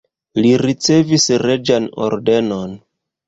[0.43, 2.73] Li ricevis reĝan ordenon.